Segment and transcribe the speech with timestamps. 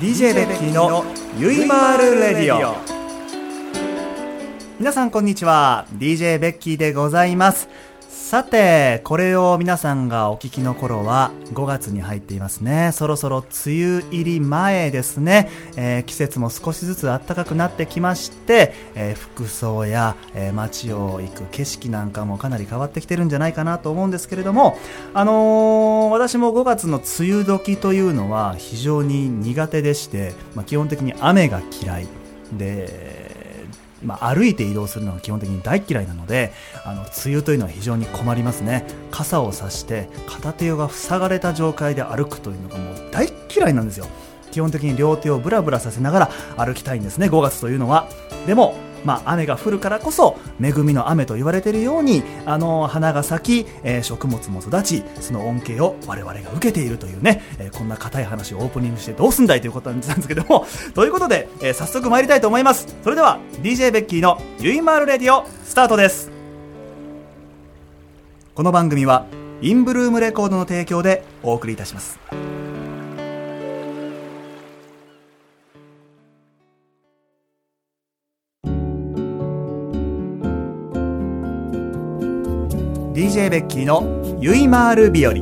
[0.00, 1.04] DJ ベッキーの
[1.38, 2.74] ゆいまーるレディオ。
[4.80, 5.86] 皆さんこんにちは。
[5.94, 7.68] DJ ベッキーでございます
[8.34, 12.90] さて、これを皆さんがお聞きの頃は5月に入っていますね。
[12.92, 15.48] そろそろ梅雨入り前ですね。
[15.76, 24.76] えー、季節も少しずつ暖かくなってきまして、えー、服装や、えー、街を行く景色なんかもかなり変わってきてるんじゃないかなと思うんですけれども、
[25.14, 32.08] あの私も5月の梅雨時というのは非常に苦手でして、まあ、基本的に雨が嫌い
[32.52, 33.33] で、
[34.04, 36.52] まあ、歩いて移動するのが基本的に大嫌いなので
[36.84, 38.86] あの梅雨というのは非常に困りますね。
[39.10, 44.06] 傘を差して片手が塞がれた状態で歩くというのがもう大嫌いなんですよ。
[44.50, 48.08] 基本的に両手をブラブラさせながら歩きたいんですね5月というのは。
[48.46, 66.30] でもまあ、雨が降るからこそ恵みの雨と言われているようにあの花が咲き、えー、食物も育ちその恩恵を我々が受けているというね、えー、こんな硬い話をオープニングしてどうすんだいということなんですけども ということで、えー、早速参りたいと思いますそれでは DJ ベッキーのゆいまるレディオスタートです
[68.54, 69.26] この番組は
[69.60, 72.53] インブルームレコードの提供でお送りいたします。
[83.34, 85.32] DJ ベッキーのゆいまーる日和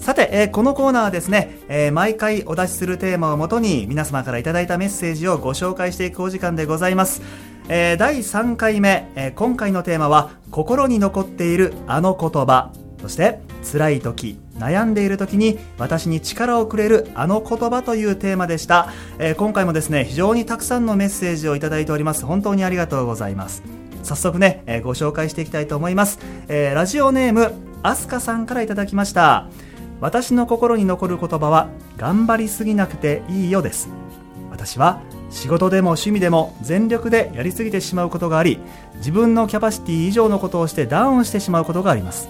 [0.00, 7.20] さて、えー、このコーナーはですね、えー、毎回お出しするテーマをもとに皆様からいただいたメッセージをご紹介していくお時間でございます。
[7.68, 22.24] えー、第3回目、え今回のテーマは心に残っているあの言葉、そして辛い時、悩んでいる時に私に力をくれるあの言葉というテーマでした、え今回もですね、非常にたくさんのメッセージをいただいております。
[22.24, 23.77] 本当にありがとうございます。
[24.02, 26.18] 早速ね、えー、ご紹介していきたいと思います、
[26.48, 29.48] えー、ラジオネームアスカさんからいただきました。
[30.00, 33.88] 私の心に残る言葉は頑張りすぎなくていいよです。
[34.50, 35.00] 私は
[35.30, 38.58] 仕事でも趣味でも全力でやりすぎてしまうことがあり
[38.96, 42.28] 自分のキャパシティ以上のことをしてダウンしてしまうことがあります。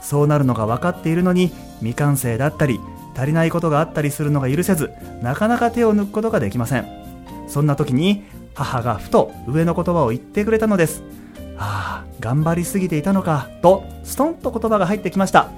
[0.00, 2.78] そうなるのが分かっているのに未完成だったり
[3.16, 4.92] 足りないことがあったりするのが許せず
[5.22, 6.86] なかなか手を抜くことができません。
[7.48, 8.24] そんな時に
[8.56, 11.02] 母がふと上の言葉を言ってくれたのです。
[11.58, 15.50] ああ、頑張りすぎていたのか、と、ストンと言葉が入ってきました。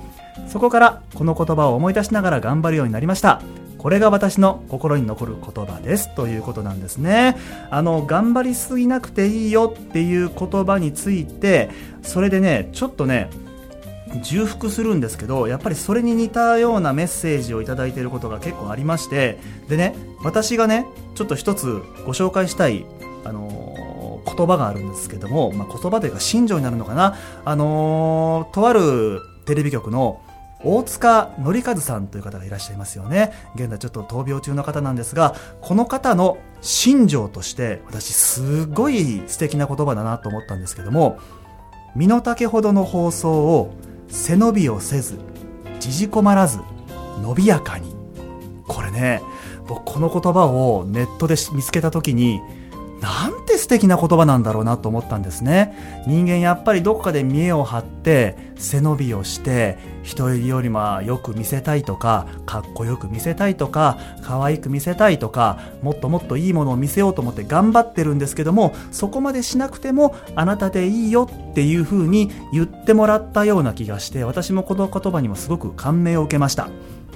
[0.48, 3.41] そこからこの言葉を思い出しながら頑張るようになりました。
[3.78, 7.36] これが私の心に残る言葉ですということなんですね。
[7.70, 11.70] あの、頑張りすぎなくていいよっていう言葉について、
[12.03, 13.30] それでね、ちょっとね、
[14.23, 19.39] 重複するんですけどやっぱりそれに似たようなメッセージを頂いていることが結構ありまして
[19.69, 22.87] でね私がねちょっと一つご紹介したい、
[23.25, 30.23] あのー、言葉があるんですけども、まあ、言葉というか信条になるのかな、あのー、とあるテレビ局の
[30.65, 33.33] 大塚紀和さんという方がいらっしゃいますよね。
[33.55, 41.21] 現在ちょっと闘病中の方なんですがこの方の信条として私すごい素敵な言葉だなと思ったんですけども
[41.95, 43.73] 身の丈ほどの放送を
[44.09, 45.19] 背伸びをせず
[45.81, 46.59] 縮こまらず
[47.23, 47.97] 伸びやかに。
[48.67, 49.23] これね
[49.67, 52.41] 僕この言葉をネットで見つけた時に
[53.01, 53.38] なん
[53.69, 56.03] 素敵な言葉なんだろうなと思ったんですね。
[56.06, 76.71] 人間やっぱりどこかで見栄を張って背伸びをして人よりもよく見せたいとかかっこよく見せたいとか可愛く見せたいとかもっともっといいものを見せようと思って頑張ってるんですけどもそこまでしなくてもあなたでいいよっていう風に言ってもらったような気がして私もこの言葉にもすごく感銘を受けました。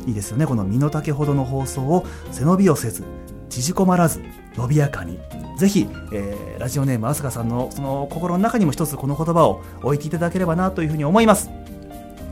[0.07, 3.05] いいですよねこの身の丈ほどの放送を背伸びをせず
[3.53, 4.23] 縮こまらず
[4.57, 5.19] 伸びやかに。
[5.59, 11.51] ぜひ、えー、ラジオネームあすかさんのその心の中にも一つこの言葉を置いていただければなというふうに思います。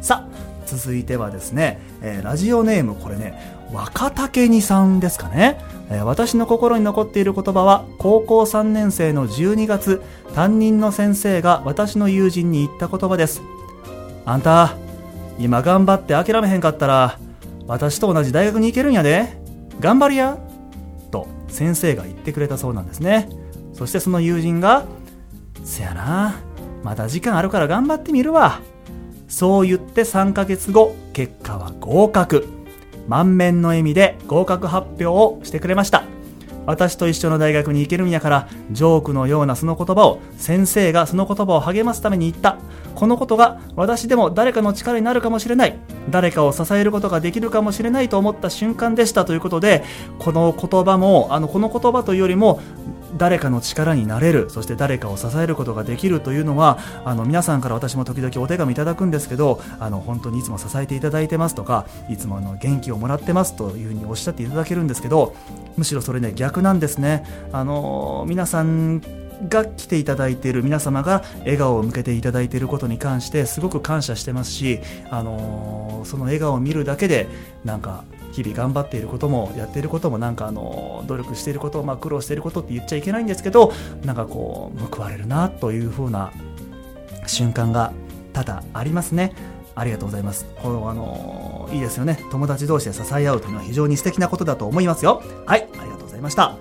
[0.00, 5.60] さあ続いてはですね、えー、ラジオネームこれね若竹にさんですかね、
[5.90, 10.00] えー、私の心に残っている言葉は高校3年生の12月
[10.34, 13.42] 担任の先生が私の友人に言った言葉です。
[14.24, 14.76] あんた
[15.38, 17.18] 今頑張って諦めへんかったら
[17.66, 19.38] 私と同じ大学に行けるんやで。
[19.80, 20.38] 頑張りや。
[21.50, 23.28] 先生が言ってくれたそうなんですね。
[23.72, 24.84] そしてその友人が
[25.64, 26.34] 「せやな
[26.82, 28.60] まだ時間あるから頑張ってみるわ」
[29.28, 32.46] そう言って3ヶ月後結果は合格。
[33.08, 36.04] 満面の笑みで合格発表をしてくれました。
[36.66, 42.58] 私と一緒の大学に行けるんやからジョークのようなその言葉を先生がその言葉を励ますために言った。
[42.94, 45.76] このことが私でも誰かの力になるかもしれない。
[46.10, 49.84] 誰かを支えることができるかもしれないと思った瞬間でしたということで
[50.18, 52.60] この言葉もあのこの言葉というよりも
[53.16, 65.34] 誰かの力になれるそして誰かを支えることができるというのはあの皆さんから私も時々お手紙いただくんですけどあの本当にいつも支えていただいてますとかいつもあの元気をもらってますというふうにおっしゃっていただけるんですけど
[65.76, 67.24] むしろそれね逆なんですね。
[67.52, 69.02] あの皆さん
[69.48, 77.28] が来ていただいている皆様が笑顔を向けていただいていることに関してすごく感謝してますし、あのその笑顔を見るだけで
[77.64, 83.72] なんか日々頑張っていることもやっていることもなんかあの努力していること、まあ、苦労していることって言っちゃいけないんですけど
[84.04, 86.32] なんかこう報われるなという風な
[87.26, 87.92] 瞬間が
[88.32, 89.34] 多々ありますね。
[89.74, 90.46] ありがとうございます。
[90.56, 92.18] このあのいいですよね。
[92.30, 95.22] 友達同士で支え合うというのは非常に素敵なことだと思いますよ。
[95.46, 96.56] はい、ありがとうございました。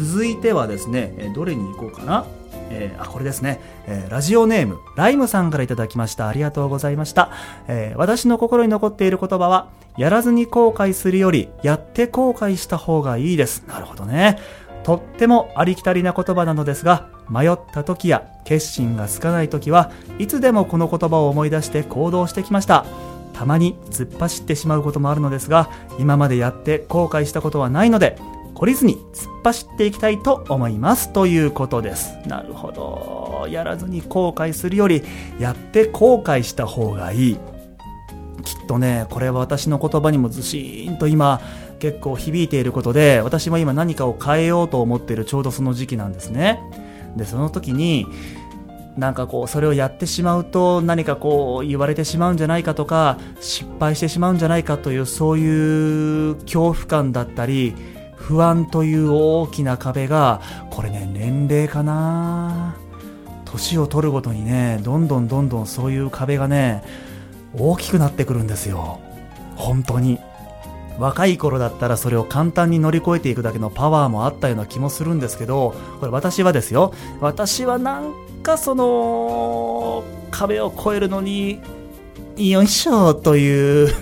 [0.00, 2.24] 続いてはですね、えどれに行こうかな。
[2.70, 6.28] えー、あ、これですね、えー、ラジオネーム、ライムさんからいただきました。
[6.28, 7.30] ありがとうございました。
[7.68, 9.68] えー、私の心に残っている言葉は、
[9.98, 13.64] やらずに後悔するより、やって後悔した方がいいです。
[13.68, 14.38] なるほどね。
[14.84, 22.86] とってもありきたりな言葉なのですが、迷った時や決心がつかない時はいつでもこの言葉を思い出して行動してきました。
[23.34, 25.68] たまに突っ走ってしまうこともあるのですが、
[25.98, 28.16] 今までやって後悔したことはないので、
[28.60, 31.10] 懲りずに突っ走っていきたいと思います。
[31.14, 32.18] ということです。
[32.26, 33.48] なるほど。
[33.48, 35.02] やらずに後悔するより
[35.38, 37.36] やって後悔した方がいい。
[38.44, 41.40] きっとねこれは私の言葉にもずしーんと今
[41.78, 46.60] 結構響いていることで私も今何かを変えようと思っているちょうどその時期なんですね。
[47.16, 48.06] でその時に
[48.98, 57.74] なんかこうそれをやってしまうと何かこう言われてしまうんじゃないかとか失敗してしまうんじゃないかというそういう恐怖感だったり
[58.30, 60.40] 不安という大きな壁が、
[60.70, 62.76] これね、年齢かな
[63.44, 66.84] 年を取るごとにね、どんどんどんどんそういう壁がね、
[67.58, 69.00] 大きくなってくるんですよ。
[69.56, 70.20] 本当に。
[70.96, 76.94] 若い頃だったらそれを簡単に乗り越えていくだけのパワーもあったような気もするんですけど、これ私はですよ。
[77.20, 78.12] 私はなん
[78.44, 81.60] かその、壁を越えるのに、
[82.36, 83.92] よいしょという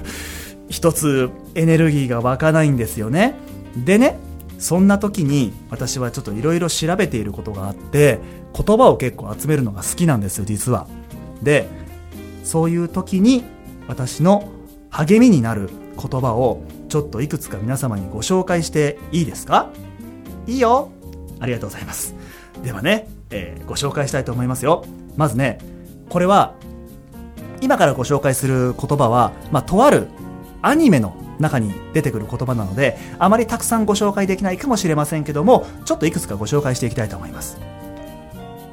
[0.69, 3.48] 一つエネルギーが湧かないんですよね。
[3.85, 4.19] でね
[4.59, 8.19] そんな時に私はちょっといろいろ調べていることがあって
[8.55, 10.89] 言葉を結構集めるのが好きなんですよ実は。
[11.43, 11.69] で
[12.43, 13.45] そういう時に
[13.87, 14.49] 私の
[14.91, 19.71] 励みになる言葉をちょっといくつか皆様にご紹介していいですか？
[20.47, 20.91] いいよ。
[21.41, 22.15] ありがとうございます。
[22.63, 24.85] ではね、えー、ご紹介したいと思いますよ。
[25.17, 25.59] まずね
[26.09, 26.55] これは
[27.61, 30.09] 今からご紹介する言葉は、まあ、とある
[30.63, 37.59] アニメの中に出てくる言葉なのであまりたくさんご紹介できないかもしれませんけどもちょっといくつかご紹介していきたいと思います。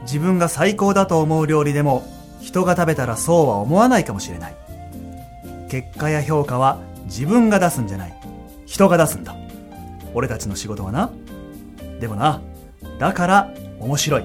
[0.03, 2.03] 自分が最高だと思う料理でも
[2.39, 4.55] 人が食べたらそうは思わないかもしれない。
[5.69, 8.13] 結果や評価は自分が出すんじゃない。
[8.65, 9.35] 人が出すんだ。
[10.13, 11.11] 俺たちの仕事はな。
[11.99, 12.41] でもな
[12.99, 14.23] だから面白い。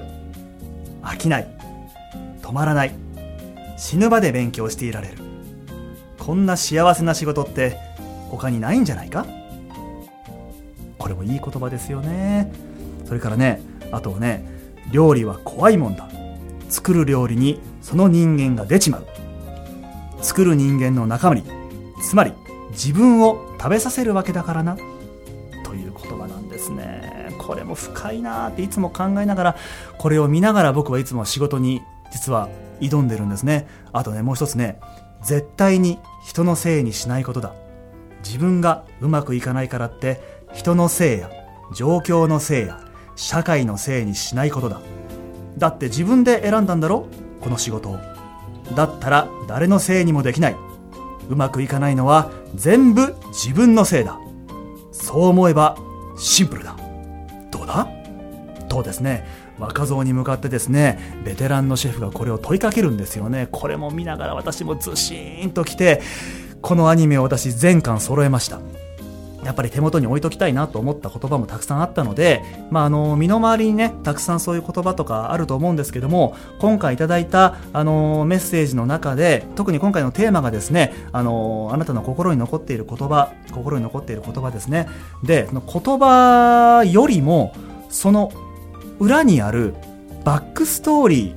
[1.01, 1.47] 飽きない。
[2.41, 2.91] 止まらない。
[3.77, 5.17] 死ぬまで勉強していられる。
[6.19, 7.77] こんな幸せな仕事って
[8.31, 9.25] 他にないんじゃないか？
[10.97, 12.51] これもいい言葉ですよね。
[13.05, 13.61] それからね
[13.91, 14.45] あとはね
[14.91, 16.09] 料理は怖いもんだ。
[16.69, 19.07] 作る料理にその人間が出ちまう。
[20.21, 21.43] 作る人間の中身
[22.01, 22.33] つまり
[22.69, 24.77] 自分を食べさせるわけだからな。
[25.65, 27.35] という言葉なんですね。
[27.37, 29.55] これも深いなっていつも考えながら
[29.97, 31.81] これを見ながら僕はいつも仕事に
[32.11, 32.49] 実は
[32.79, 33.67] 挑んでるんですね。
[33.91, 34.79] あとねもう一つね
[35.21, 37.53] 絶対に人のせいにしないことだ。
[38.23, 40.21] 自分がうまくいかないからって
[40.53, 41.29] 人のせいや
[41.75, 42.79] 状況のせいや
[43.15, 44.81] 社会のせいにしないことだ。
[45.57, 47.07] だって自分で選んだんだろ？
[47.41, 47.99] この仕事を。
[48.75, 50.55] だったら誰のせいにもできない。
[51.29, 54.19] うまくいかないのは全部自分のせいだ。
[54.91, 55.77] そう思えば
[56.17, 56.75] シンプルだ。
[57.51, 57.87] どうだ？
[58.69, 59.25] とですね？
[59.59, 63.47] 若造に向かってですねベテランのシェフがこれを問いかけるんですよね。
[63.51, 66.01] これも見ながら私もずしーんときて
[66.61, 68.59] このアニメを私全巻揃えました。
[69.43, 84.87] やっぱり手元に置いときたいなと思った言葉もたくさんあったので、まあ、あの、身の回りにね、たくさんそういう言葉とかあると思うんですけども、今回いただいた、あの、メッセージの中で、特に今回のテーマがですね、あの、あなたの心に残っている言葉、心に残っている言葉ですね。
[85.23, 87.53] で、その言葉よりも、
[87.89, 88.31] その
[88.99, 89.73] 裏にある
[90.23, 91.35] バックストーリ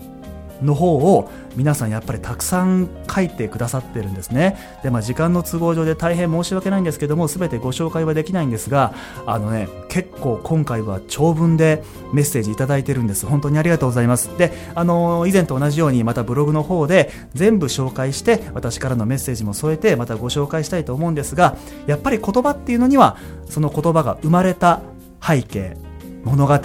[0.61, 4.57] ーの方を皆さんやっぱりたくさん書いてくださってるんですね。
[4.83, 8.95] で、まあ、時間の都合上で大変申し訳ないんですけども全てご紹介はできないんですが
[9.27, 11.83] あのね結構今回は長文で
[12.13, 13.27] メッセージいいてるんです。
[13.27, 14.37] 本当にありがとうございます。
[14.37, 21.57] であの以前と同じようにまたブログの方で全部紹介して私からのメッセージも添えてまたご紹介したいと思うんですが
[21.87, 23.17] やっぱり言葉っていうのには
[23.49, 24.81] その言葉が生まれた
[25.23, 25.77] 背景
[26.25, 26.59] 物語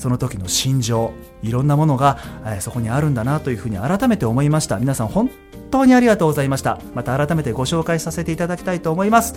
[0.00, 4.78] その時の心情いろんなものが、え、そこにあるんだなというふうに改めて思いました。
[4.78, 5.30] 皆さん本
[5.70, 6.80] 当にありがとうございました。
[6.94, 9.34] また改めてご紹介させていただきたいと思います。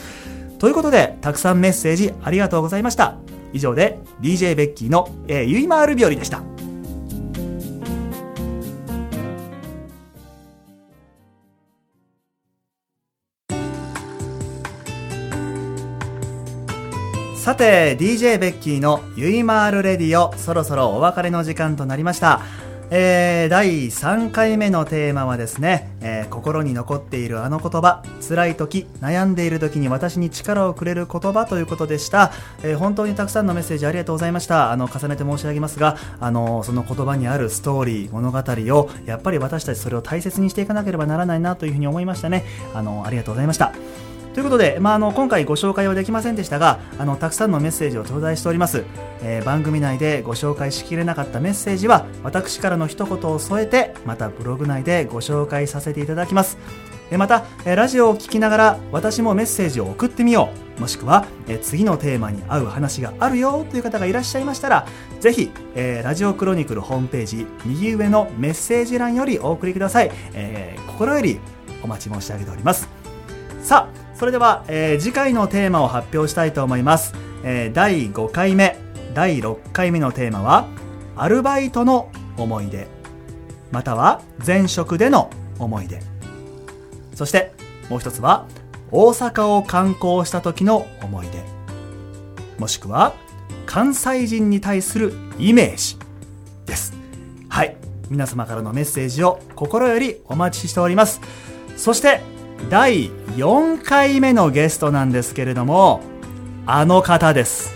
[0.59, 3.17] ということでたくさんメッセージありがとうございました。
[3.51, 6.52] 以上で DJ ベッキーの、えー、ゆいまーる日和でした。
[17.43, 22.39] さて DJ ベッキーのゆいまーるレディオそろそろお別れの時間となりました。
[22.89, 32.31] えー、第3回目のテーマはですね、えー、心に残っているあの言葉辛い時悩んでいる時に私に力をくれる言葉ということでした、
[32.63, 34.71] えー、本当にたくさんのメッセージありがとうございました。
[34.71, 42.45] あの重ねて申し上げますがあのその言葉にあるストーリー物語をやっぱり私たちそれを大切にしていかなければならないなというふうに思いましたね。
[42.73, 43.73] あのありがとうございました。
[44.33, 48.83] ということで、まあ、あの今回ご紹介はできませんでしたがあのたくさんのメッセージを頂戴しております、
[49.21, 56.57] えー、番組内でご紹介しきれなかったメッセージは私からの一言を添えてまたブログ内でご紹介させていただきます。
[57.11, 60.81] またラジオを聴きながら私もメッセージを送ってみよう。
[60.81, 61.27] もしくは
[61.61, 64.87] 次のテーマに合う話があるよという方がいらっしゃいましたら
[65.19, 65.51] ぜひ
[66.03, 71.39] ラジオクロニクルホームページ右上のメッセージ欄よりお送りください、えー、心より
[71.83, 72.89] お待ち申し上げております。
[73.61, 77.13] さあそれでは、えー、次回のテーマを発表したいと思います、
[77.43, 78.77] えー、第5回目
[79.13, 80.65] 第6回目のテーマは
[81.17, 82.87] アルバイトの思い出。
[83.69, 85.99] または前職での思い出。
[87.15, 87.51] そして
[87.89, 88.47] もう一つは
[88.91, 91.43] 大阪を観光した時の思い出。
[92.57, 93.11] もしくは
[93.65, 95.97] 関西人に対するイメージ。
[96.65, 96.93] です。
[97.49, 97.75] はい。
[98.09, 101.19] 皆様からのメッセージを心よりお待ちしております。
[101.75, 102.21] そして
[102.69, 106.01] 第4回目のゲストなんですけれども
[106.65, 107.73] あの方です。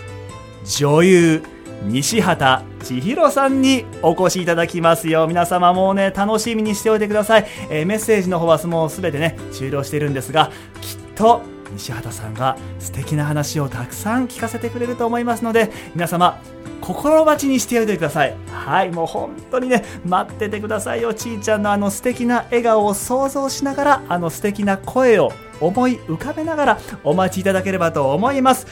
[0.64, 1.42] 女優
[1.84, 5.26] 西畑千尋さんにお越しいただきますよ。
[5.26, 11.42] 皆様もうね楽しみにしておいてください、えー、メッセージの方はもう全てね終了しているんですがきっと
[11.72, 16.40] 西畑さんが素敵な話をたくさん聞かせてくれると思いますので皆様
[16.88, 18.34] 心待ちにしておいてください。
[18.50, 21.12] はいもう本当にね待っててくださいよ。
[21.12, 25.30] ちーちゃんのあの素敵な笑顔を想像しながらあの素敵な声を
[25.60, 28.66] 思い浮かべながらお待ちいただければと思います。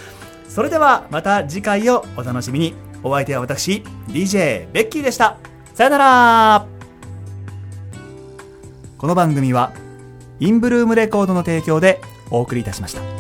[0.49, 2.75] それではまた次回をお楽しみに。
[3.03, 5.37] お相手は私 DJ ベッキーでした。
[5.75, 6.67] さよなら。
[8.97, 9.73] この番組は
[10.41, 13.16] インブルームレコードの提供でお送りいたしました。